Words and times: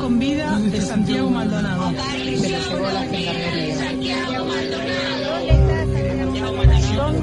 Con 0.00 0.18
vida 0.18 0.58
de 0.58 0.80
Santiago 0.80 1.30
Maldonado. 1.30 1.92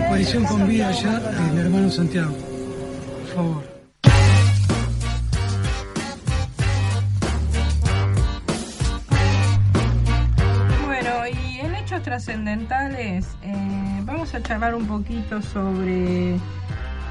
Aparición 0.05 0.46
con 0.46 0.68
vida 0.68 0.91
ya 0.91 1.20
de 1.20 1.52
mi 1.54 1.60
hermano 1.60 1.90
Santiago. 1.90 2.34
Por 2.34 3.36
favor. 3.36 3.64
Bueno, 10.86 11.27
y 11.27 11.60
en 11.60 11.76
hechos 11.76 12.02
trascendentales 12.04 13.27
eh, 13.44 14.02
vamos 14.04 14.34
a 14.34 14.41
charlar 14.41 14.76
un 14.76 14.88
poquito 14.88 15.41
sobre, 15.41 16.40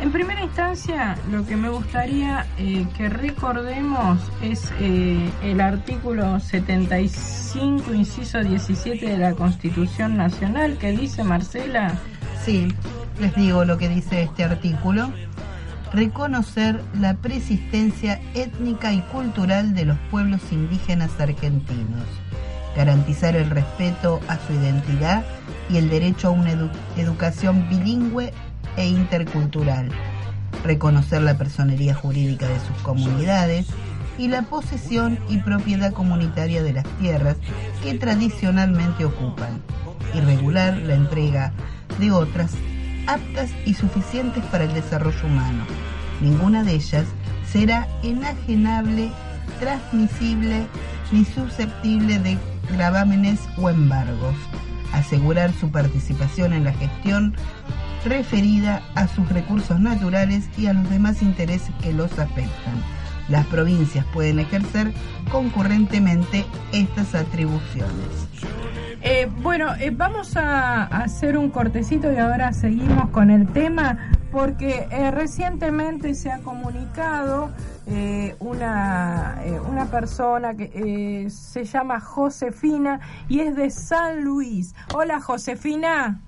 en 0.01 0.13
primera 0.13 0.43
instancia, 0.43 1.17
lo 1.31 1.45
que 1.47 1.57
me 1.57 1.69
gustaría 1.69 2.47
eh, 2.59 2.87
que 2.97 3.09
recordemos 3.09 4.19
es 4.43 4.71
eh, 4.81 5.31
el 5.43 5.61
artículo 5.61 6.39
75, 6.39 7.95
inciso 7.95 8.41
17 8.43 9.07
de 9.07 9.19
la 9.19 9.33
Constitución 9.35 10.17
Nacional, 10.17 10.77
que 10.79 10.93
dice, 10.93 11.25
Marcela, 11.25 11.95
Sí, 12.45 12.69
les 13.21 13.35
digo 13.35 13.65
lo 13.65 13.77
que 13.77 13.89
dice 13.89 14.23
este 14.23 14.45
artículo. 14.45 15.11
Reconocer 15.93 16.81
la 17.01 17.15
persistencia 17.15 18.21
étnica 18.35 18.93
y 18.93 19.01
cultural 19.01 19.75
de 19.75 19.85
los 19.87 19.99
pueblos 20.13 20.41
indígenas 20.53 21.11
argentinos. 21.19 22.05
Garantizar 22.77 23.35
el 23.35 23.49
respeto 23.51 24.21
a 24.29 24.37
su 24.39 24.53
identidad 24.53 25.25
y 25.71 25.79
el 25.79 25.89
derecho 25.89 26.29
a 26.29 26.31
una 26.33 26.53
edu- 26.53 26.71
educación 26.97 27.67
bilingüe 27.69 28.33
e 28.77 28.87
intercultural. 28.87 29.91
Reconocer 30.65 31.23
la 31.23 31.37
personería 31.39 31.95
jurídica 31.95 32.47
de 32.49 32.59
sus 32.61 32.77
comunidades 32.83 33.67
y 34.19 34.29
la 34.29 34.43
posesión 34.43 35.19
y 35.29 35.39
propiedad 35.39 35.93
comunitaria 35.93 36.63
de 36.63 36.73
las 36.73 36.85
tierras 36.99 37.37
que 37.83 37.95
tradicionalmente 37.95 39.05
ocupan. 39.05 39.63
Y 40.15 40.21
regular 40.21 40.77
la 40.77 40.95
entrega 40.95 41.53
de 41.99 42.11
otras 42.11 42.53
aptas 43.07 43.51
y 43.65 43.75
suficientes 43.75 44.45
para 44.47 44.65
el 44.65 44.73
desarrollo 44.73 45.27
humano. 45.27 45.65
Ninguna 46.21 46.65
de 46.65 46.75
ellas 46.75 47.05
será 47.51 47.89
enajenable, 48.03 49.11
transmisible 49.61 50.67
ni 51.13 51.25
susceptible 51.25 52.19
de 52.19 52.39
gravámenes 52.73 53.41
o 53.59 53.71
embargos. 53.71 54.35
Asegurar 54.93 55.53
su 55.53 55.71
participación 55.71 56.53
en 56.53 56.65
la 56.65 56.73
gestión 56.73 57.37
referida 58.07 58.83
a 58.95 59.07
sus 59.09 59.29
recursos 59.29 59.79
naturales 59.81 60.49
y 60.57 60.67
a 60.67 60.73
los 60.73 60.89
demás 60.89 61.23
intereses 61.23 61.71
que 61.83 61.93
los 61.93 62.19
afectan. 62.19 62.83
Las 63.29 63.47
provincias 63.47 64.05
pueden 64.13 64.39
ejercer 64.39 64.93
concurrentemente 65.31 66.47
estas 66.73 67.15
atribuciones. 67.15 68.29
Eh, 69.03 69.29
bueno, 69.43 69.75
eh, 69.77 69.91
vamos 69.91 70.37
a 70.37 70.85
hacer 70.85 71.37
un 71.37 71.51
cortecito 71.51 72.13
y 72.13 72.17
ahora 72.17 72.53
seguimos 72.53 73.11
con 73.11 73.31
el 73.31 73.47
tema 73.49 74.11
porque 74.33 74.89
eh, 74.91 75.11
recientemente 75.11 76.15
se 76.15 76.31
ha 76.31 76.39
comunicado 76.39 77.51
eh, 77.87 78.35
una, 78.41 79.39
eh, 79.45 79.61
una 79.61 79.87
persona 79.87 80.55
que 80.55 80.73
eh, 80.75 81.31
se 81.31 81.65
llama 81.65 82.01
Josefina 82.01 83.01
y 83.29 83.41
es 83.41 83.55
de 83.55 83.71
San 83.71 84.25
Luis. 84.25 84.75
Hola 84.93 85.21
Josefina. 85.21 86.21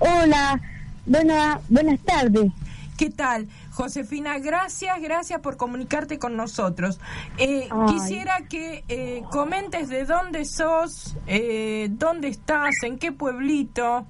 Hola, 0.00 0.60
buena, 1.08 1.60
buenas 1.68 2.00
tardes. 2.00 2.52
¿Qué 2.96 3.10
tal? 3.10 3.46
Josefina, 3.70 4.38
gracias, 4.38 5.00
gracias 5.00 5.40
por 5.40 5.56
comunicarte 5.56 6.18
con 6.18 6.36
nosotros. 6.36 7.00
Eh, 7.38 7.68
quisiera 7.86 8.40
que 8.48 8.82
eh, 8.88 9.22
comentes 9.30 9.88
de 9.88 10.04
dónde 10.04 10.44
sos, 10.44 11.16
eh, 11.28 11.88
dónde 11.92 12.28
estás, 12.28 12.74
en 12.82 12.98
qué 12.98 13.12
pueblito. 13.12 14.04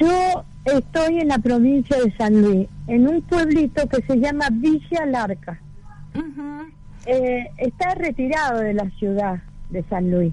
Yo 0.00 0.44
estoy 0.64 1.20
en 1.20 1.28
la 1.28 1.38
provincia 1.38 1.98
de 1.98 2.16
San 2.16 2.40
Luis, 2.40 2.68
en 2.86 3.06
un 3.06 3.20
pueblito 3.22 3.86
que 3.88 4.02
se 4.02 4.16
llama 4.16 4.48
Villa 4.50 5.04
Larca. 5.04 5.60
Eh, 7.06 7.50
está 7.58 7.94
retirado 7.94 8.60
de 8.60 8.72
la 8.72 8.88
ciudad 8.92 9.42
de 9.68 9.82
San 9.84 10.10
Luis. 10.10 10.32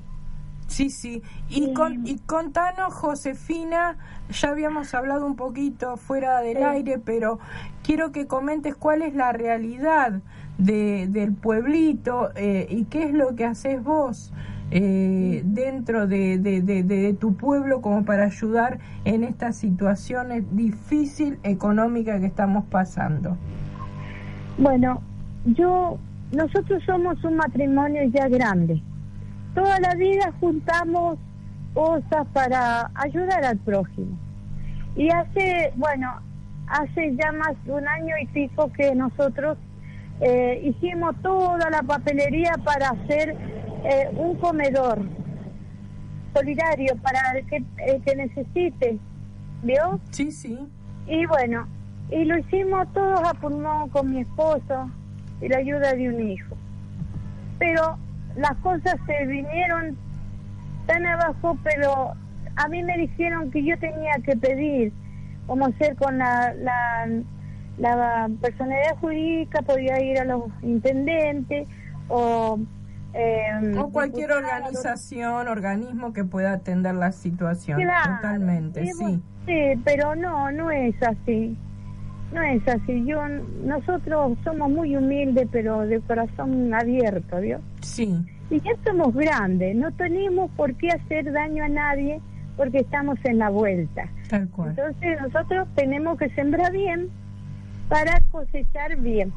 Sí, 0.71 0.89
sí. 0.89 1.21
Y, 1.49 1.73
con, 1.73 2.07
y 2.07 2.17
contanos, 2.19 2.93
Josefina, 2.93 3.97
ya 4.31 4.49
habíamos 4.49 4.93
hablado 4.93 5.25
un 5.25 5.35
poquito 5.35 5.97
fuera 5.97 6.39
del 6.39 6.57
aire, 6.63 6.97
pero 6.97 7.39
quiero 7.83 8.11
que 8.11 8.25
comentes 8.25 8.75
cuál 8.75 9.01
es 9.01 9.13
la 9.13 9.33
realidad 9.33 10.21
de, 10.57 11.07
del 11.09 11.33
pueblito 11.33 12.29
eh, 12.35 12.67
y 12.69 12.85
qué 12.85 13.03
es 13.03 13.13
lo 13.13 13.35
que 13.35 13.45
haces 13.45 13.83
vos 13.83 14.31
eh, 14.71 15.41
dentro 15.43 16.07
de, 16.07 16.37
de, 16.37 16.61
de- 16.61 16.83
de 16.83 17.13
tu 17.13 17.35
pueblo 17.35 17.81
como 17.81 18.05
para 18.05 18.23
ayudar 18.25 18.79
en 19.03 19.25
esta 19.25 19.51
situación 19.51 20.29
difícil 20.51 21.37
económica 21.43 22.17
que 22.19 22.27
estamos 22.27 22.63
pasando. 22.65 23.35
Bueno, 24.57 25.01
yo, 25.45 25.97
nosotros 26.31 26.81
somos 26.85 27.21
un 27.25 27.35
matrimonio 27.35 28.03
ya 28.13 28.27
grande. 28.29 28.81
Toda 29.53 29.79
la 29.79 29.95
vida 29.95 30.31
juntamos 30.39 31.17
cosas 31.73 32.27
para 32.33 32.89
ayudar 32.95 33.43
al 33.43 33.57
prójimo. 33.57 34.17
Y 34.95 35.09
hace, 35.09 35.71
bueno, 35.75 36.19
hace 36.67 37.15
ya 37.15 37.31
más 37.31 37.53
de 37.65 37.73
un 37.73 37.87
año 37.87 38.15
y 38.21 38.27
pico 38.27 38.71
que 38.73 38.93
nosotros 38.95 39.57
eh, 40.21 40.61
hicimos 40.63 41.15
toda 41.21 41.69
la 41.69 41.81
papelería 41.81 42.53
para 42.63 42.89
hacer 42.89 43.35
eh, 43.83 44.09
un 44.15 44.35
comedor 44.35 44.99
solidario 46.33 46.95
para 47.01 47.19
el 47.37 47.45
que, 47.47 47.63
el 47.87 48.01
que 48.03 48.15
necesite, 48.15 48.99
¿vio? 49.63 49.99
Sí, 50.11 50.31
sí. 50.31 50.59
Y 51.07 51.25
bueno, 51.25 51.67
y 52.09 52.25
lo 52.25 52.37
hicimos 52.37 52.91
todos 52.93 53.21
a 53.23 53.33
pulmón 53.33 53.89
con 53.89 54.11
mi 54.11 54.21
esposo 54.21 54.89
y 55.41 55.47
la 55.47 55.57
ayuda 55.57 55.93
de 55.93 56.09
un 56.09 56.29
hijo. 56.29 56.55
Pero 57.57 57.97
las 58.35 58.55
cosas 58.57 58.95
se 59.05 59.25
vinieron 59.25 59.97
tan 60.87 61.05
abajo, 61.05 61.57
pero 61.63 62.13
a 62.55 62.67
mí 62.67 62.83
me 62.83 62.97
dijeron 62.97 63.51
que 63.51 63.63
yo 63.63 63.77
tenía 63.79 64.13
que 64.25 64.35
pedir, 64.35 64.93
como 65.47 65.65
hacer 65.67 65.95
con 65.95 66.17
la, 66.17 66.53
la, 66.55 67.07
la 67.77 68.29
personalidad 68.41 68.95
jurídica, 68.99 69.61
podía 69.61 70.01
ir 70.01 70.19
a 70.19 70.25
los 70.25 70.43
intendentes 70.61 71.67
o... 72.07 72.59
eh, 73.13 73.75
O 73.77 73.89
cualquier 73.89 74.31
organización, 74.31 75.47
organismo 75.47 76.13
que 76.13 76.23
pueda 76.23 76.53
atender 76.53 76.95
la 76.95 77.11
situación. 77.11 77.79
Claro, 77.81 78.15
Totalmente, 78.17 78.85
sí. 78.93 79.21
sí, 79.45 79.81
pero 79.83 80.15
no, 80.15 80.51
no 80.51 80.71
es 80.71 80.95
así. 81.03 81.57
No 82.33 82.41
es 82.41 82.65
así. 82.67 83.05
Yo, 83.05 83.21
nosotros 83.63 84.37
somos 84.43 84.69
muy 84.69 84.95
humildes, 84.95 85.47
pero 85.51 85.81
de 85.81 85.99
corazón 86.01 86.73
abierto, 86.73 87.39
¿vio? 87.39 87.59
Sí. 87.81 88.15
Y 88.49 88.59
ya 88.59 88.71
somos 88.85 89.13
grandes, 89.13 89.75
no 89.75 89.91
tenemos 89.93 90.51
por 90.51 90.75
qué 90.75 90.89
hacer 90.89 91.31
daño 91.31 91.63
a 91.63 91.69
nadie 91.69 92.21
porque 92.57 92.79
estamos 92.79 93.17
en 93.23 93.39
la 93.39 93.49
vuelta. 93.49 94.09
Tal 94.29 94.49
cual. 94.49 94.69
Entonces 94.69 95.21
nosotros 95.21 95.67
tenemos 95.75 96.17
que 96.17 96.29
sembrar 96.31 96.71
bien 96.71 97.09
para 97.87 98.19
cosechar 98.31 98.97
bien. 98.97 99.33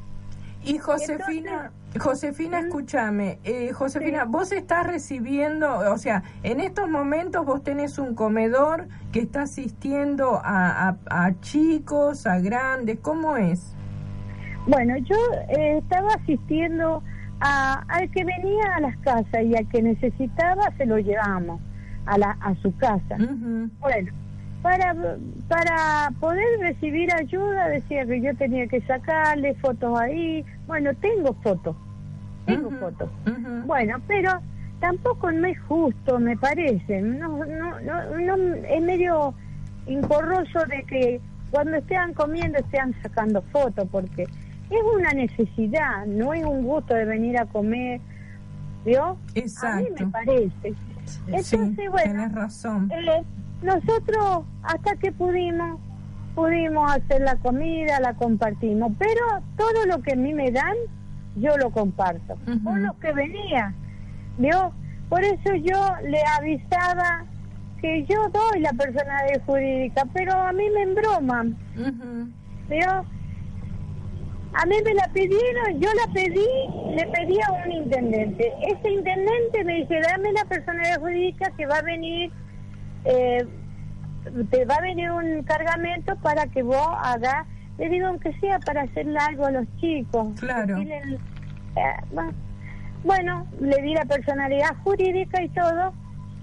Y 0.65 0.79
Josefina, 0.79 1.71
Josefina, 2.01 2.61
escúchame, 2.61 3.39
eh, 3.45 3.73
Josefina, 3.73 4.25
vos 4.25 4.51
estás 4.53 4.87
recibiendo, 4.87 5.93
o 5.93 5.99
sea, 5.99 6.23
en 6.43 6.61
estos 6.61 6.89
momentos 6.89 7.45
vos 7.45 7.63
tenés 7.63 7.99
un 7.99 8.15
comedor 8.15 8.89
que 9.13 9.21
está 9.21 9.43
asistiendo 9.43 10.41
a, 10.43 10.89
a- 10.89 10.97
a 11.27 11.41
chicos, 11.41 12.27
a 12.27 12.39
grandes, 12.41 12.99
¿cómo 13.01 13.37
es? 13.37 13.75
Bueno, 14.67 14.97
yo 14.99 15.17
eh, 15.51 15.79
estaba 15.79 16.15
asistiendo 16.15 17.03
a, 17.41 17.85
al 17.89 18.11
que 18.11 18.25
venía 18.25 18.75
a 18.77 18.81
las 18.81 18.97
casas 18.99 19.43
y 19.45 19.55
al 19.55 19.69
que 19.69 19.83
necesitaba 19.83 20.71
se 20.79 20.87
lo 20.87 20.99
llevamos 20.99 21.61
a, 22.07 22.17
la, 22.17 22.31
a 22.41 22.55
su 22.57 22.75
casa. 22.79 23.17
Bueno, 23.19 24.13
para, 24.65 24.95
para 25.47 26.11
poder 26.21 26.59
recibir 26.59 27.13
ayuda 27.13 27.69
decía 27.69 28.07
que 28.07 28.19
yo 28.23 28.35
tenía 28.35 28.67
que 28.67 28.81
sacarle 28.81 29.55
fotos 29.57 30.01
ahí. 30.01 30.43
Bueno, 30.67 30.91
tengo 30.95 31.35
fotos, 31.43 31.77
tengo 32.47 32.71
fotos. 32.71 33.11
Bueno, 33.67 33.99
pero 34.09 34.41
tampoco 34.81 35.31
no 35.31 35.47
es 35.47 35.61
justo, 35.69 36.19
me 36.19 36.35
parece. 36.39 37.03
No, 37.03 37.45
no, 37.45 37.79
no, 37.83 38.19
no 38.19 38.55
es 38.55 38.83
medio 38.83 39.35
incorroso 39.87 40.61
de 40.61 40.83
que 40.85 41.21
cuando 41.51 41.77
estén 41.77 42.15
comiendo 42.15 42.59
estén 42.59 42.95
sacando 43.03 43.43
fotos, 43.53 43.87
porque 43.93 44.23
es 44.23 44.83
una 44.97 45.13
necesidad, 45.13 46.07
no 46.07 46.33
es 46.33 46.43
un 46.43 46.65
gusto 46.65 46.95
de 46.95 47.05
venir 47.05 47.39
a 47.39 47.45
comer, 47.45 48.01
¿vio? 48.87 49.19
Exacto. 49.35 49.77
A 49.77 49.81
mí 49.83 49.89
me 50.01 50.07
parece. 50.07 50.75
Entonces, 51.27 51.61
sí, 51.77 51.87
bueno, 51.89 52.13
tenés 52.13 52.33
razón. 52.33 52.91
eh, 52.91 53.23
nosotros 53.63 54.45
hasta 54.63 54.97
que 54.97 55.13
pudimos, 55.13 55.81
pudimos 56.35 56.91
hacer 56.93 57.23
la 57.23 57.37
comida, 57.37 58.01
la 58.01 58.15
compartimos, 58.15 58.93
pero 58.99 59.43
todo 59.57 59.87
lo 59.87 60.03
que 60.03 60.13
a 60.13 60.17
mí 60.17 60.35
me 60.35 60.51
dan, 60.51 60.77
yo 61.37 61.57
lo 61.57 61.71
comparto. 61.71 62.35
Ujú. 62.47 62.63
Con 62.65 62.83
lo 62.83 62.99
que 62.99 63.13
venía, 63.13 63.75
¿vio? 64.39 64.73
Por 65.09 65.23
eso 65.23 65.55
yo 65.55 65.79
le 66.03 66.21
avisaba 66.39 67.25
que 67.81 68.05
yo 68.07 68.29
doy 68.31 68.61
la 68.61 68.73
personalidad 68.73 69.43
jurídica, 69.45 70.05
pero 70.13 70.33
a 70.33 70.53
mí 70.53 70.65
me 70.71 70.83
embroman, 70.83 71.57
Ujú. 71.77 72.29
¿vio? 72.69 73.05
A 74.57 74.67
mí 74.67 74.77
me 74.85 74.95
la 74.95 75.09
pidieron, 75.13 75.81
yo 75.81 75.89
la 75.95 76.13
pedí, 76.13 76.95
le 76.95 77.07
pedí 77.09 77.39
a 77.41 77.53
un 77.65 77.73
intendente. 77.73 78.53
Ese 78.69 78.89
intendente 78.89 79.65
me 79.65 79.75
dice, 79.75 80.01
dame 80.01 80.33
la 80.33 80.45
personalidad 80.45 81.01
jurídica 81.01 81.51
que 81.57 81.67
va 81.67 81.79
a 81.79 81.83
venir, 81.83 82.31
eh, 83.05 83.47
te 84.51 84.65
va 84.65 84.77
a 84.77 84.81
venir 84.81 85.11
un 85.11 85.43
cargamento 85.43 86.17
para 86.17 86.47
que 86.47 86.63
vos 86.63 86.89
hagas, 87.03 87.47
le 87.79 87.89
digo, 87.89 88.07
aunque 88.07 88.33
sea 88.41 88.59
para 88.61 88.83
hacerle 88.83 89.19
algo 89.19 89.47
a 89.47 89.51
los 89.51 89.67
chicos. 89.77 90.29
Claro. 90.41 90.77
Decirle 90.77 91.19
eh, 91.77 91.81
bueno, 92.13 92.33
bueno, 93.05 93.47
le 93.61 93.83
di 93.83 93.95
la 93.95 94.05
personalidad 94.05 94.77
jurídica 94.83 95.43
y 95.43 95.49
todo, 95.51 95.93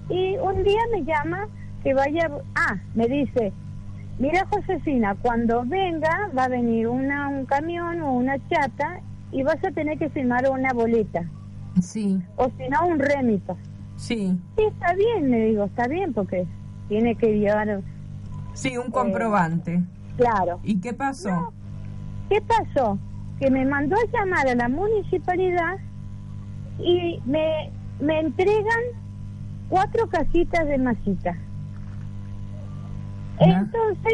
y 0.10 0.38
un 0.38 0.64
día 0.64 0.82
me 0.92 1.04
llama 1.04 1.48
que 1.84 1.94
vaya, 1.94 2.30
ah, 2.56 2.76
me 2.94 3.08
dice, 3.08 3.52
Mira, 4.22 4.46
Josefina, 4.52 5.16
cuando 5.20 5.64
venga 5.66 6.30
va 6.38 6.44
a 6.44 6.48
venir 6.48 6.88
una, 6.88 7.28
un 7.28 7.46
camión 7.48 8.04
o 8.04 8.14
una 8.14 8.38
chata 8.50 9.00
y 9.32 9.42
vas 9.42 9.58
a 9.66 9.72
tener 9.72 9.98
que 9.98 10.10
firmar 10.10 10.48
una 10.48 10.72
boleta 10.74 11.24
Sí, 11.82 12.22
o 12.36 12.52
si 12.58 12.70
no 12.70 12.86
un 12.86 13.00
rémito. 13.00 13.58
Sí, 14.02 14.38
Sí, 14.58 14.64
está 14.64 14.94
bien, 14.96 15.30
le 15.32 15.46
digo, 15.48 15.66
está 15.66 15.88
bien 15.88 16.12
porque 16.14 16.46
tiene 16.90 17.16
que 17.16 17.38
llevar, 17.40 17.82
sí, 18.54 18.76
un 18.78 18.92
comprobante. 18.92 19.82
claro. 20.18 20.60
¿Y 20.64 20.80
qué 20.82 20.94
pasó? 20.94 21.30
No. 21.30 21.54
¿Qué 22.30 22.42
pasó? 22.42 22.98
Que 23.40 23.50
me 23.52 23.66
mandó 23.66 23.96
a 23.96 24.12
llamar 24.18 24.48
a 24.48 24.56
la 24.56 24.70
municipalidad 24.70 25.78
y 26.80 27.20
me, 27.26 27.70
me 28.00 28.20
entregan 28.20 28.82
cuatro 29.70 30.08
casitas 30.08 30.66
de 30.68 30.78
masita. 30.78 31.38
Entonces, 33.40 34.14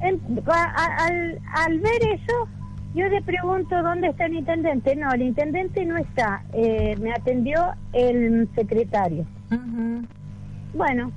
en- 0.00 0.20
a- 0.46 0.52
a- 0.52 1.06
al, 1.06 1.38
al 1.54 1.80
ver 1.80 2.02
eso, 2.14 2.48
yo 2.94 3.08
le 3.08 3.22
pregunto 3.22 3.82
dónde 3.82 4.08
está 4.08 4.26
el 4.26 4.34
intendente. 4.34 4.96
No, 4.96 5.12
el 5.12 5.22
intendente 5.22 5.84
no 5.84 5.96
está. 5.96 6.42
Eh, 6.52 6.96
me 7.00 7.12
atendió 7.12 7.74
el 7.92 8.48
secretario. 8.54 9.24
Bueno, 10.74 11.12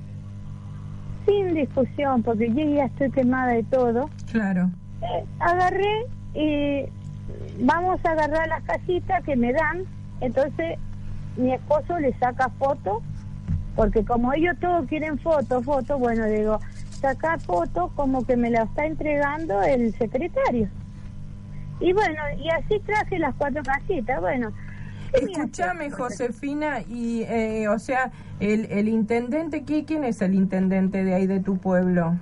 sin 1.26 1.54
discusión, 1.54 2.22
porque 2.22 2.48
yo 2.52 2.64
ya 2.74 2.84
estoy 2.84 3.10
quemada 3.10 3.52
de 3.52 3.62
todo. 3.64 4.10
Claro. 4.30 4.70
Eh, 5.02 5.24
agarré 5.40 6.06
y 6.34 6.84
vamos 7.64 8.00
a 8.04 8.10
agarrar 8.10 8.48
las 8.48 8.62
casitas 8.62 9.22
que 9.24 9.36
me 9.36 9.52
dan. 9.52 9.84
Entonces 10.20 10.78
mi 11.36 11.52
esposo 11.52 11.98
le 11.98 12.12
saca 12.18 12.48
fotos, 12.58 13.02
porque 13.74 14.04
como 14.04 14.32
ellos 14.32 14.56
todos 14.60 14.86
quieren 14.86 15.18
fotos, 15.18 15.64
fotos, 15.64 15.98
bueno, 15.98 16.26
digo, 16.26 16.60
saca 17.00 17.38
fotos 17.38 17.90
como 17.94 18.24
que 18.24 18.36
me 18.36 18.50
la 18.50 18.64
está 18.64 18.86
entregando 18.86 19.62
el 19.62 19.92
secretario. 19.94 20.68
Y 21.82 21.92
bueno, 21.92 22.20
y 22.38 22.48
así 22.50 22.78
traje 22.80 23.18
las 23.18 23.34
cuatro 23.34 23.62
casitas. 23.62 24.20
Bueno, 24.20 24.52
¿qué 25.12 25.26
me 25.26 25.32
Escúchame? 25.32 25.90
Josefina, 25.90 26.80
y, 26.88 27.22
eh, 27.22 27.68
o 27.68 27.78
sea, 27.78 28.12
el, 28.40 28.66
el 28.70 28.88
intendente, 28.88 29.64
¿qué, 29.64 29.84
¿quién 29.84 30.04
es 30.04 30.22
el 30.22 30.34
intendente 30.34 31.04
de 31.04 31.14
ahí 31.14 31.26
de 31.26 31.40
tu 31.40 31.58
pueblo? 31.58 32.16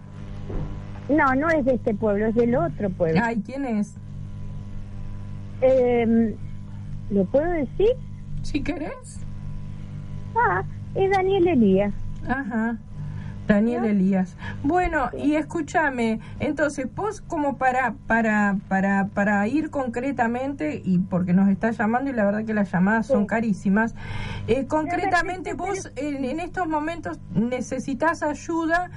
No, 1.08 1.34
no 1.34 1.50
es 1.50 1.64
de 1.64 1.74
este 1.74 1.94
pueblo, 1.94 2.26
es 2.26 2.34
del 2.34 2.54
otro 2.56 2.88
pueblo. 2.90 3.20
Ay, 3.22 3.42
¿quién 3.44 3.64
es? 3.64 3.94
Eh, 5.60 6.34
¿Lo 7.10 7.24
puedo 7.26 7.50
decir? 7.50 7.90
Si 8.42 8.62
querés. 8.62 9.20
Ah, 10.34 10.62
es 10.94 11.10
Daniel 11.10 11.48
Elías. 11.48 11.92
Ajá. 12.26 12.78
Daniel. 13.54 13.84
Elías. 13.84 14.36
Bueno, 14.62 15.10
y 15.16 15.34
escúchame, 15.34 16.20
entonces 16.38 16.86
vos 16.94 17.20
como 17.20 17.56
para 17.56 17.94
para 18.06 18.56
para 18.68 19.08
para 19.08 19.46
ir 19.48 19.70
concretamente 19.70 20.80
y 20.84 20.98
porque 20.98 21.32
nos 21.32 21.48
está 21.48 21.70
llamando 21.70 22.10
y 22.10 22.12
la 22.14 22.24
verdad 22.24 22.44
que 22.44 22.54
las 22.54 22.70
llamadas 22.72 23.06
son 23.06 23.26
carísimas, 23.26 23.94
eh, 24.46 24.66
concretamente 24.66 25.54
vos 25.54 25.90
en, 25.96 26.24
en 26.24 26.40
estos 26.40 26.66
momentos 26.66 27.18
necesitas 27.34 28.22
ayuda 28.22 28.90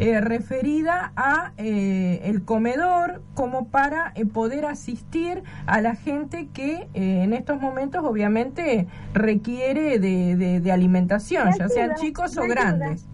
eh, 0.00 0.20
referida 0.20 1.12
a 1.16 1.52
eh, 1.56 2.20
el 2.24 2.44
comedor 2.44 3.20
como 3.34 3.66
para 3.66 4.12
eh, 4.14 4.24
poder 4.26 4.64
asistir 4.64 5.42
a 5.66 5.80
la 5.80 5.96
gente 5.96 6.46
que 6.52 6.88
eh, 6.94 7.22
en 7.24 7.32
estos 7.32 7.60
momentos 7.60 8.04
obviamente 8.04 8.86
requiere 9.12 9.98
de, 9.98 10.36
de- 10.36 10.60
de 10.60 10.72
alimentación, 10.72 11.48
ya 11.58 11.68
sean 11.68 11.94
chicos 11.96 12.36
o 12.36 12.42
grandes. 12.42 13.06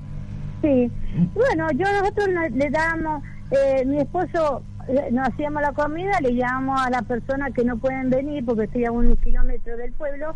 Sí, 0.65 0.91
bueno, 1.35 1.69
yo 1.73 1.85
nosotros 2.01 2.29
le- 2.53 2.71
damos, 2.71 3.23
eh, 3.51 3.85
mi 3.85 3.99
esposo 3.99 4.63
eh, 4.89 5.09
nos 5.13 5.29
hacíamos 5.29 5.61
la 5.61 5.73
comida, 5.73 6.19
le 6.23 6.35
llamamos 6.35 6.81
a 6.87 6.89
las 6.89 7.03
personas 7.05 7.53
que 7.53 7.65
no 7.65 7.77
pueden 7.77 8.09
venir 8.09 8.43
porque 8.47 8.65
estoy 8.65 8.87
a 8.87 8.91
un 8.91 9.15
kilómetro 9.17 9.77
del 9.77 9.93
pueblo. 9.93 10.35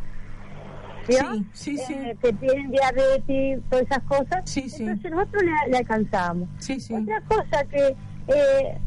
Sí, 1.09 1.17
sí, 1.55 1.79
sí. 1.79 1.95
Eh, 1.95 2.15
que 2.23 2.33
tienen 2.35 2.71
diabetes, 2.71 3.63
todas 3.71 3.87
esas 3.87 4.03
cosas. 4.05 4.43
Sí, 4.45 4.69
sí. 4.69 4.83
Entonces 4.83 5.11
nosotros 5.13 5.43
le, 5.45 5.71
le 5.71 5.79
alcanzamos. 5.79 6.47
Sí, 6.59 6.79
sí. 6.79 6.93
Otra 6.95 7.23
cosa 7.23 7.65
que 7.65 7.97
eh, 8.29 8.79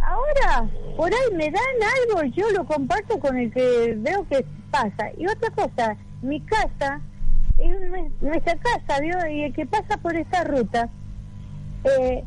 ahora 0.00 0.68
por 0.98 1.10
ahí 1.10 1.34
me 1.36 1.50
dan 1.50 1.62
algo, 2.20 2.22
yo 2.34 2.50
lo 2.50 2.64
comparto 2.66 3.18
con 3.18 3.38
el 3.38 3.50
que 3.50 3.94
veo 3.96 4.26
que 4.28 4.44
pasa. 4.70 5.10
Y 5.16 5.26
otra 5.26 5.50
cosa, 5.52 5.96
mi 6.20 6.40
casa 6.42 7.00
nuestra 8.20 8.56
casa, 8.56 9.00
¿vio? 9.00 9.26
Y 9.26 9.42
el 9.42 9.52
que 9.52 9.66
pasa 9.66 9.96
por 9.98 10.16
esta 10.16 10.44
ruta 10.44 10.88
eh, 11.84 12.24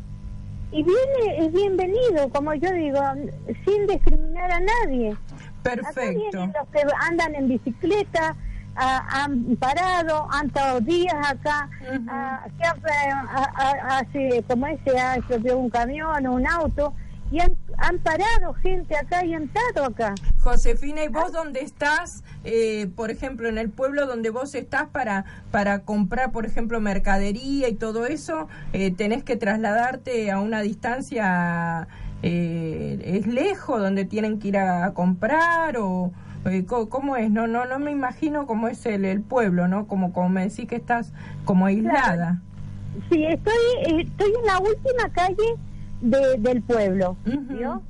y 0.72 0.84
viene 0.84 1.38
es 1.38 1.52
bienvenido, 1.52 2.28
como 2.30 2.54
yo 2.54 2.70
digo, 2.72 3.00
sin 3.64 3.86
discriminar 3.86 4.52
a 4.52 4.60
nadie. 4.60 5.10
Acá 5.10 5.74
Perfecto. 5.74 6.18
vienen 6.18 6.52
los 6.58 6.68
que 6.68 6.82
andan 7.08 7.34
en 7.34 7.48
bicicleta, 7.48 8.36
ah, 8.76 9.06
han 9.10 9.56
parado, 9.56 10.28
han 10.30 10.46
estado 10.46 10.80
días 10.80 11.14
acá, 11.28 11.68
ah, 12.08 12.46
eh, 12.46 13.10
ah, 13.12 13.52
ah, 13.56 13.98
hace, 13.98 14.44
como 14.48 14.66
ese, 14.68 14.98
ha 14.98 15.18
un 15.56 15.70
camión 15.70 16.26
o 16.26 16.34
un 16.34 16.46
auto, 16.46 16.94
y 17.30 17.40
han, 17.40 17.56
han 17.78 17.98
parado 17.98 18.54
gente 18.54 18.96
acá 18.96 19.24
y 19.24 19.34
han 19.34 19.44
estado 19.44 19.86
acá. 19.86 20.14
Josefina, 20.40 21.04
¿y 21.04 21.08
vos 21.08 21.32
dónde 21.32 21.60
estás? 21.60 22.24
Eh, 22.44 22.88
por 22.96 23.10
ejemplo, 23.10 23.48
en 23.48 23.58
el 23.58 23.70
pueblo 23.70 24.06
donde 24.06 24.30
vos 24.30 24.54
estás 24.54 24.88
para, 24.88 25.24
para 25.50 25.80
comprar, 25.80 26.32
por 26.32 26.46
ejemplo, 26.46 26.80
mercadería 26.80 27.68
y 27.68 27.74
todo 27.74 28.06
eso, 28.06 28.48
eh, 28.72 28.90
tenés 28.90 29.22
que 29.22 29.36
trasladarte 29.36 30.30
a 30.30 30.40
una 30.40 30.62
distancia, 30.62 31.88
eh, 32.22 33.00
¿es 33.04 33.26
lejos 33.26 33.80
donde 33.80 34.04
tienen 34.04 34.38
que 34.38 34.48
ir 34.48 34.58
a, 34.58 34.86
a 34.86 34.94
comprar 34.94 35.76
o 35.76 36.12
eh, 36.46 36.64
cómo 36.66 37.16
es? 37.16 37.30
No, 37.30 37.46
no, 37.46 37.64
no 37.66 37.78
me 37.78 37.90
imagino 37.90 38.46
cómo 38.46 38.68
es 38.68 38.84
el, 38.86 39.04
el 39.04 39.20
pueblo, 39.20 39.68
¿no? 39.68 39.86
Como, 39.86 40.12
como 40.12 40.30
me 40.30 40.48
decís 40.48 40.66
que 40.66 40.76
estás 40.76 41.12
como 41.44 41.66
aislada. 41.66 42.40
Sí, 43.10 43.24
estoy, 43.24 43.54
eh, 43.86 44.00
estoy 44.00 44.32
en 44.40 44.46
la 44.46 44.58
última 44.58 45.08
calle 45.12 45.56
de, 46.00 46.36
del 46.38 46.62
pueblo. 46.62 47.16
¿vio? 47.24 47.82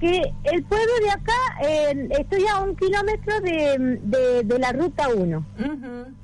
Que 0.00 0.22
el 0.44 0.62
pueblo 0.64 0.92
de 1.02 1.10
acá, 1.10 1.32
eh, 1.62 2.08
estoy 2.18 2.44
a 2.46 2.60
un 2.60 2.74
kilómetro 2.76 3.40
de, 3.40 3.98
de, 4.02 4.42
de 4.44 4.58
la 4.58 4.72
ruta 4.72 5.08
1. 5.08 5.38
Ujú. 5.38 6.14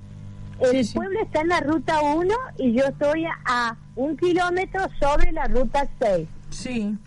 El 0.60 0.70
Sí, 0.72 0.84
sí. 0.84 0.94
pueblo 0.94 1.18
está 1.22 1.40
en 1.40 1.48
la 1.48 1.60
ruta 1.60 2.00
1 2.02 2.34
y 2.58 2.72
yo 2.74 2.84
estoy 2.84 3.24
a 3.46 3.76
un 3.96 4.16
kilómetro 4.18 4.82
sobre 5.00 5.32
la 5.32 5.46
ruta 5.46 5.86
6, 6.00 6.28
Sí, 6.50 6.98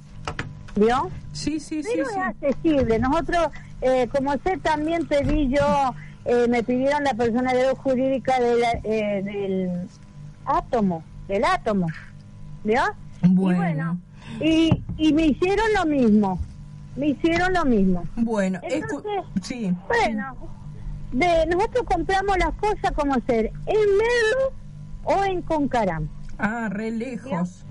¿vio? 0.75 1.11
sí, 1.33 1.59
sí, 1.59 1.83
sí. 1.83 1.89
Pero 1.93 2.05
sí. 2.07 2.11
es 2.15 2.17
accesible. 2.25 2.97
Nosotros, 2.99 3.47
eh, 3.81 4.07
como 4.11 4.31
sé, 4.43 4.57
también 4.63 5.05
pedí 5.05 5.49
yo, 5.49 5.93
eh, 6.25 6.47
me 6.49 6.63
pidieron 6.63 7.03
la 7.03 7.13
personalidad 7.13 7.75
jurídica 7.75 8.39
de 8.39 8.57
la- 8.57 8.79
eh, 8.83 9.21
del 9.23 9.87
átomo, 10.45 11.03
del 11.27 11.43
átomo, 11.43 11.85
¿vio? 12.63 12.81
Bueno. 13.21 13.51
Y 13.53 13.55
bueno, 13.57 13.99
y, 14.39 14.83
y 14.97 15.13
me 15.13 15.27
hicieron 15.27 15.65
lo 15.75 15.85
mismo, 15.85 16.39
me 16.95 17.07
hicieron 17.09 17.53
lo 17.53 17.65
mismo. 17.65 18.03
Bueno, 18.15 18.59
Entonces, 18.63 19.11
sí. 19.41 19.73
Bueno, 19.87 20.35
de 21.11 21.45
nosotros 21.47 21.85
compramos 21.85 22.37
las 22.37 22.53
cosas 22.55 22.91
como 22.95 23.15
ser 23.27 23.51
en 23.65 23.75
Merlo 23.97 24.53
o 25.03 25.23
en 25.25 25.41
Concarán. 25.41 26.09
Ah, 26.37 26.69
re 26.71 26.91
lejos. 26.91 27.65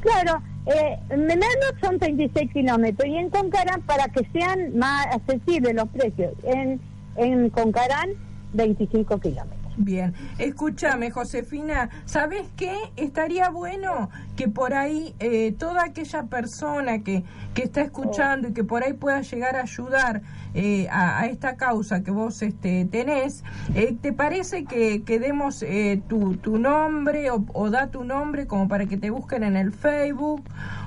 Claro, 0.00 0.42
eh, 0.66 0.98
en 1.10 1.26
Merlo 1.26 1.78
son 1.80 1.98
36 1.98 2.52
kilómetros 2.52 3.08
y 3.08 3.16
en 3.16 3.30
Concarán, 3.30 3.80
para 3.82 4.08
que 4.08 4.26
sean 4.32 4.76
más 4.76 5.06
accesibles 5.06 5.74
los 5.74 5.88
precios, 5.88 6.32
en, 6.42 6.80
en 7.16 7.50
Concarán 7.50 8.10
25 8.52 9.18
kilómetros. 9.20 9.53
Bien, 9.76 10.14
escúchame 10.38 11.10
Josefina, 11.10 11.90
¿sabes 12.04 12.46
qué? 12.56 12.76
Estaría 12.96 13.50
bueno 13.50 14.08
que 14.36 14.48
por 14.48 14.72
ahí 14.72 15.16
eh, 15.18 15.52
toda 15.58 15.84
aquella 15.84 16.24
persona 16.24 17.00
que, 17.00 17.24
que 17.54 17.64
está 17.64 17.82
escuchando 17.82 18.48
y 18.48 18.52
que 18.52 18.62
por 18.62 18.84
ahí 18.84 18.92
pueda 18.92 19.20
llegar 19.22 19.56
a 19.56 19.62
ayudar 19.62 20.22
eh, 20.54 20.86
a, 20.92 21.26
esta 21.26 21.56
causa 21.56 22.04
que 22.04 22.12
vos 22.12 22.40
este, 22.42 22.84
tenés, 22.84 23.42
eh, 23.74 23.96
¿te 24.00 24.12
parece 24.12 24.64
que, 24.64 25.02
que 25.02 25.18
demos 25.18 25.64
eh, 25.64 26.00
tu, 26.08 26.36
tu 26.36 26.58
nombre 26.58 27.32
o, 27.32 27.44
o 27.52 27.68
da 27.68 27.88
tu 27.88 28.04
nombre 28.04 28.46
como 28.46 28.68
para 28.68 28.86
que 28.86 28.96
te 28.96 29.10
busquen 29.10 29.42
en 29.42 29.56
el 29.56 29.72
Facebook? 29.72 30.44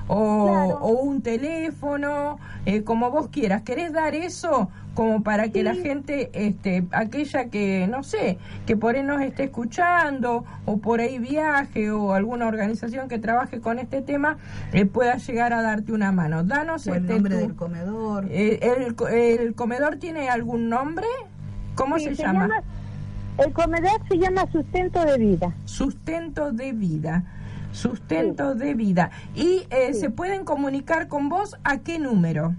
O, 0.10 0.48
Claro. 0.48 0.78
o 0.82 0.88
un 1.04 1.22
teléfono, 1.22 2.40
eh, 2.66 2.84
como 2.84 3.12
vos 3.12 3.28
quieras. 3.28 3.62
¿Querés 3.64 3.92
dar 3.92 4.16
eso 4.16 4.70
como 4.94 5.22
para 5.22 5.50
que 5.50 5.64
la 5.64 5.76
gente, 5.76 6.30
este, 6.34 6.86
aquella 6.92 7.50
que, 7.50 7.88
no 7.88 8.04
sé, 8.04 8.38
que 8.66 8.76
por 8.78 8.96
ahí 8.96 9.04
nos 9.04 9.22
esté 9.22 9.44
escuchando 9.44 10.46
o 10.66 10.78
por 10.78 11.02
ahí 11.02 11.20
viaje 11.20 11.92
o 11.92 12.14
alguna 12.14 12.48
organización 12.48 13.08
que 13.10 13.20
trabaje 13.20 13.60
con 13.60 13.80
este 13.80 14.02
tema, 14.02 14.38
eh, 14.74 14.86
pueda 14.86 15.18
llegar 15.18 15.52
a 15.54 15.62
darte 15.62 15.92
una 15.92 16.12
mano? 16.12 16.44
Danos 16.44 16.88
O 16.88 16.96
el 16.96 17.02
este, 17.02 17.14
nombre 17.14 17.36
tu- 17.36 17.42
del 17.42 17.56
comedor. 17.56 18.26
eh, 18.32 18.60
el, 18.62 18.96
¿El 19.40 19.54
comedor 19.56 19.98
tiene 19.98 20.30
algún 20.30 20.70
nombre? 20.70 21.06
¿Cómo 21.76 22.00
Sí, 22.00 22.06
se, 22.06 22.16
llama? 22.16 22.50
El 23.38 23.54
comedor 23.54 24.02
se 24.10 24.18
llama 24.18 24.46
Sustento 24.52 25.04
de 25.06 25.18
Vida. 25.18 25.54
Sustento 25.66 26.52
de 26.52 26.72
vida. 26.74 27.24
Sustento 27.72 28.56
de 28.56 28.74
vida. 28.74 29.12
¿Y 29.36 29.64
eh, 29.70 29.94
se 29.94 30.10
pueden 30.10 30.46
comunicar 30.46 31.08
con 31.08 31.30
vos 31.30 31.56
a 31.64 31.78
qué 31.80 32.00
número? 32.00 32.56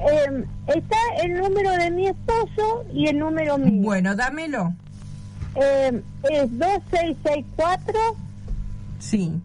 Eh, 0.00 0.44
está 0.66 0.96
el 1.22 1.34
número 1.34 1.70
de 1.72 1.90
mi 1.90 2.08
esposo 2.08 2.84
y 2.92 3.06
el 3.08 3.18
número 3.18 3.58
mío. 3.58 3.82
Bueno, 3.82 4.14
dámelo. 4.14 4.74
Eh, 5.54 6.02
es 6.30 6.50
2664 6.58 7.94
Sí, 8.98 9.40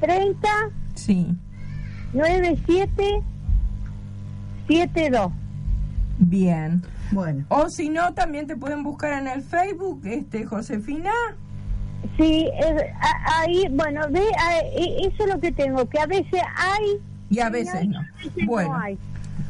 30 0.00 0.48
sí. 0.94 1.36
97 2.14 3.22
72. 4.68 5.32
Bien. 6.18 6.82
Bueno, 7.12 7.44
O 7.50 7.68
si 7.68 7.88
no, 7.88 8.14
también 8.14 8.46
te 8.46 8.56
pueden 8.56 8.82
buscar 8.82 9.12
en 9.12 9.28
el 9.28 9.42
Facebook, 9.42 10.00
este 10.06 10.44
Josefina. 10.46 11.12
Sí, 12.16 12.48
eh, 12.52 12.92
ahí, 13.26 13.66
bueno, 13.70 14.02
ve, 14.10 14.22
ah, 14.38 14.58
e- 14.60 15.06
eso 15.06 15.24
es 15.24 15.28
lo 15.34 15.40
que 15.40 15.52
tengo, 15.52 15.88
que 15.88 15.98
a 16.00 16.06
veces 16.06 16.40
hay 16.56 16.98
Y 17.30 17.38
a 17.40 17.48
veces 17.50 17.86
no. 17.88 17.98
a 18.00 18.06
veces 18.22 18.46
Bueno, 18.46 18.70
no 18.70 18.78
hay. 18.82 18.98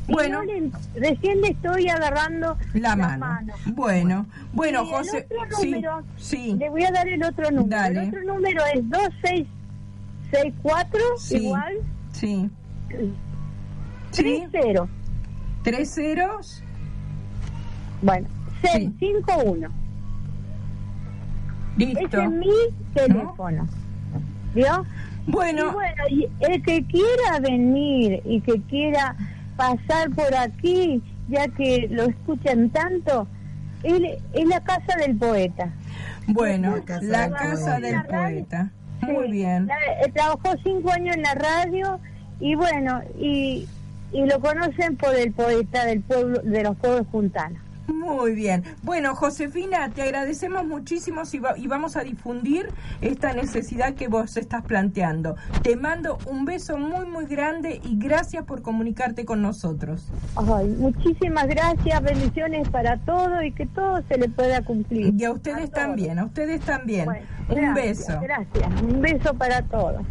Bueno. 0.08 0.42
le- 0.44 0.70
recién 0.94 1.40
le 1.40 1.48
estoy 1.48 1.88
agarrando 1.88 2.56
la 2.75 2.94
mano. 2.94 3.26
Bueno, 3.75 4.26
bueno, 4.52 4.82
Y 4.82 4.84
el 4.86 4.90
José. 4.90 5.26
otro 5.44 5.56
Sí, 5.58 5.70
número, 5.72 6.02
sí. 6.16 6.54
Le 6.58 6.70
voy 6.70 6.84
a 6.84 6.92
dar 6.92 7.08
el 7.08 7.22
otro 7.25 7.50
número. 7.50 7.76
Dale. 7.76 8.02
El 8.02 8.08
otro 8.08 8.22
número 8.25 8.62
es 8.72 8.88
2664, 8.88 11.00
Sí. 11.18 11.36
igual, 11.38 11.75
Sí. 12.12 12.48
Sí. 14.12 14.44
30. 14.50 14.86
Tres 15.64 15.92
ceros. 15.94 16.62
Bueno, 18.00 18.28
Sí. 18.62 18.68
651. 19.00 19.68
Listo. 21.76 22.00
Ese 22.06 22.23
es 22.25 22.30
mi 22.30 22.50
teléfono. 22.95 23.66
¿Vio? 24.54 24.87
Y 25.26 25.30
Bueno, 25.30 25.73
bueno, 25.73 26.02
y 26.11 26.28
el 26.40 26.62
que 26.62 26.85
quiera 26.87 27.40
venir 27.40 28.23
y 28.25 28.40
que 28.40 28.61
quiera 28.62 29.16
pasar 29.56 30.11
por 30.11 30.35
aquí, 30.35 31.02
ya 31.28 31.49
que 31.49 31.88
lo 31.90 32.04
escuchan 32.04 32.71
tanto, 32.71 33.26
él- 33.83 34.18
es 34.33 34.47
la 34.49 34.61
casa 34.62 34.97
del 34.99 35.16
poeta. 35.16 35.71
bueno, 36.28 36.76
La 36.76 36.83
casa 36.85 37.04
la 37.06 37.23
del 37.23 37.33
casa 37.33 37.76
poeta. 37.78 37.78
del 37.80 38.02
poeta. 38.06 38.71
Muy 39.02 39.30
bien. 39.30 39.66
la- 39.66 39.75
eh, 40.04 40.11
trabajó 40.14 40.54
cinco 40.64 40.90
años 40.90 41.14
en 41.16 41.23
la 41.23 41.35
radio 41.35 42.00
y 42.40 42.54
bueno, 42.54 43.02
y, 43.21 43.66
y 44.12 44.25
lo 44.26 44.40
conocen 44.40 44.97
por 44.97 45.14
el 45.14 45.33
poeta 45.33 45.85
del 45.85 46.00
pueblo, 46.00 46.40
de 46.42 46.62
los 46.62 46.76
pueblos 46.76 47.06
juntanos. 47.12 47.61
Muy 47.88 48.34
bien. 48.34 48.64
Bueno, 48.82 49.14
Josefina, 49.14 49.90
te 49.90 50.02
agradecemos 50.02 50.64
muchísimo 50.66 51.22
y, 51.32 51.38
va- 51.38 51.56
y 51.58 51.66
vamos 51.66 51.96
a 51.96 52.02
difundir 52.02 52.68
esta 53.00 53.32
necesidad 53.32 53.94
que 53.94 54.08
vos 54.08 54.36
estás 54.36 54.62
planteando. 54.64 55.36
Te 55.62 55.76
mando 55.76 56.18
un 56.26 56.44
beso 56.44 56.78
muy, 56.78 57.06
muy 57.06 57.26
grande 57.26 57.80
y 57.84 57.96
gracias 57.98 58.44
por 58.44 58.62
comunicarte 58.62 59.24
con 59.24 59.42
nosotros. 59.42 60.08
Ay, 60.36 60.68
muchísimas 60.78 61.46
gracias, 61.46 62.02
bendiciones 62.02 62.68
para 62.68 62.98
todos 62.98 63.44
y 63.44 63.52
que 63.52 63.66
todo 63.66 64.02
se 64.08 64.18
le 64.18 64.28
pueda 64.28 64.62
cumplir. 64.62 65.14
Y 65.18 65.24
a 65.24 65.32
ustedes 65.32 65.70
también, 65.70 66.18
a 66.18 66.24
ustedes 66.24 66.60
también. 66.62 67.04
Bueno, 67.06 67.26
un 67.48 67.54
gracias, 67.56 67.74
beso. 68.08 68.20
Gracias, 68.20 68.82
un 68.82 69.00
beso 69.00 69.34
para 69.34 69.62
todos. 69.62 70.02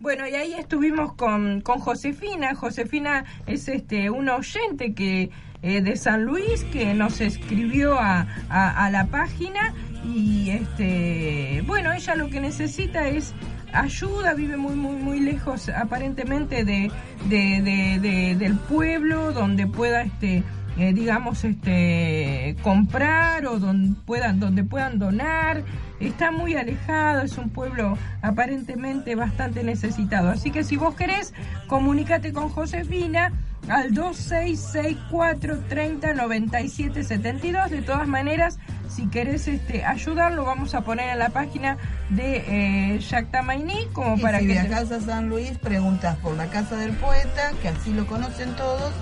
Bueno, 0.00 0.26
y 0.26 0.34
ahí 0.34 0.54
estuvimos 0.54 1.12
con, 1.12 1.60
con 1.60 1.78
Josefina. 1.78 2.54
Josefina 2.54 3.24
es 3.46 3.68
este 3.68 4.08
un 4.10 4.28
oyente 4.30 4.94
que 4.94 5.30
eh, 5.62 5.82
de 5.82 5.96
San 5.96 6.24
Luis 6.24 6.64
que 6.72 6.94
nos 6.94 7.20
escribió 7.20 7.98
a, 8.00 8.26
a, 8.48 8.90
la 8.90 9.06
página 9.06 9.74
y 10.02 10.50
este 10.52 11.62
bueno, 11.66 11.92
ella 11.92 12.14
lo 12.14 12.30
que 12.30 12.40
necesita 12.40 13.08
es 13.08 13.34
ayuda, 13.74 14.32
vive 14.32 14.56
muy 14.56 14.74
muy 14.74 14.96
muy 14.96 15.20
lejos 15.20 15.68
aparentemente 15.68 16.64
de, 16.64 16.90
de- 17.28 17.60
de- 18.00 18.34
del 18.36 18.54
pueblo 18.56 19.32
donde 19.32 19.66
pueda 19.66 20.00
este 20.02 20.42
eh, 20.80 20.92
digamos 20.94 21.44
este 21.44 22.56
comprar 22.62 23.46
o 23.46 23.58
donde 23.58 23.94
puedan 24.06 24.40
donde 24.40 24.64
puedan 24.64 24.98
donar. 24.98 25.62
Está 26.00 26.30
muy 26.30 26.54
alejado 26.56 27.22
es 27.22 27.36
un 27.36 27.50
pueblo 27.50 27.98
aparentemente 28.22 29.14
bastante 29.14 29.62
necesitado. 29.62 30.30
Así 30.30 30.50
que 30.50 30.64
si 30.64 30.76
vos 30.76 30.94
querés 30.94 31.34
comunícate 31.66 32.32
con 32.32 32.48
Josefina 32.48 33.32
al 33.68 33.92
2664 33.92 35.58
30 35.68 36.14
97 36.14 37.04
72 37.04 37.70
de 37.70 37.82
todas 37.82 38.08
maneras 38.08 38.58
si 38.88 39.06
querés 39.08 39.46
este 39.48 39.84
ayudarlo 39.84 40.44
vamos 40.46 40.74
a 40.74 40.80
poner 40.80 41.10
en 41.10 41.18
la 41.18 41.28
página 41.28 41.76
de 42.08 42.94
eh, 42.94 42.98
Jacques 43.00 43.30
Tamaini 43.30 43.86
como 43.92 44.16
y 44.16 44.20
para 44.22 44.38
si 44.40 44.46
que 44.48 44.54
te- 44.54 44.62
viajas 44.66 44.90
a 44.92 45.00
San 45.00 45.28
Luis, 45.28 45.58
preguntas 45.58 46.16
por 46.16 46.34
la 46.36 46.46
casa 46.46 46.76
del 46.76 46.92
poeta, 46.92 47.52
que 47.62 47.68
así 47.68 47.92
lo 47.92 48.06
conocen 48.06 48.56
todos, 48.56 48.92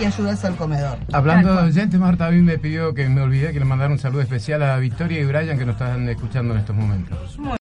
y 0.00 0.04
ayudas 0.04 0.44
al 0.44 0.56
comedor. 0.56 0.98
Hablando 1.12 1.54
de 1.54 1.68
oyentes, 1.68 1.98
Marta 2.00 2.26
a 2.26 2.30
mí 2.30 2.40
me 2.40 2.58
pidió 2.58 2.94
que 2.94 3.08
me 3.08 3.20
olvidé 3.20 3.52
que 3.52 3.58
le 3.58 3.64
mandara 3.64 3.92
un 3.92 3.98
saludo 3.98 4.22
especial 4.22 4.62
a 4.62 4.76
Victoria 4.78 5.20
y 5.20 5.24
Brian 5.24 5.58
que 5.58 5.66
nos 5.66 5.74
están 5.74 6.08
escuchando 6.08 6.54
en 6.54 6.60
estos 6.60 6.74
momentos. 6.74 7.38
Muy 7.38 7.52